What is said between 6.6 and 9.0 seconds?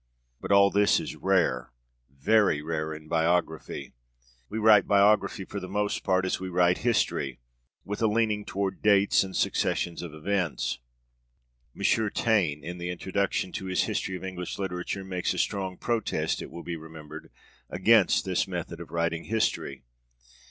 history with a leaning toward